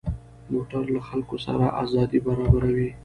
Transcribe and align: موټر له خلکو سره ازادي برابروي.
موټر 0.51 0.83
له 0.95 1.01
خلکو 1.09 1.35
سره 1.45 1.65
ازادي 1.83 2.19
برابروي. 2.25 2.89